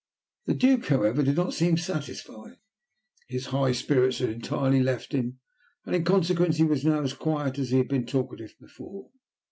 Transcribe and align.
The 0.47 0.55
Duke, 0.55 0.87
however, 0.87 1.21
did 1.21 1.35
not 1.35 1.53
seem 1.53 1.77
satisfied. 1.77 2.57
His 3.27 3.45
high 3.53 3.71
spirits 3.71 4.17
had 4.17 4.29
entirely 4.29 4.81
left 4.81 5.11
him, 5.11 5.37
and, 5.85 5.93
in 5.95 6.03
consequence, 6.05 6.57
he 6.57 6.63
was 6.63 6.83
now 6.83 7.03
as 7.03 7.13
quiet 7.13 7.59
as 7.59 7.69
he 7.69 7.77
had 7.77 7.87
been 7.87 8.07
talkative 8.07 8.55
before. 8.59 9.11